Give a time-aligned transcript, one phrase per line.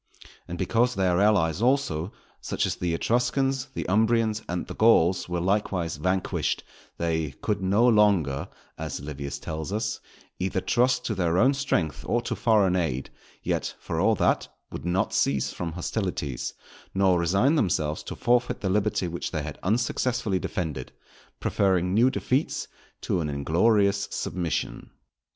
[0.47, 2.11] And because their allies also,
[2.41, 6.63] such as the Etruscans, the Umbrians, and the Gauls, were likewise vanquished,
[6.97, 9.99] they "could now no longer" as Livius tells us,
[10.39, 13.11] "_either trust to their own strength or to foreign aid;
[13.43, 16.55] yet, for all that, would not cease from hostilities,
[16.95, 20.91] nor resign themselves to forfeit the liberty which they had unsuccessfully defended,
[21.39, 22.67] preferring new defeats
[23.01, 24.89] to an inglorious submission.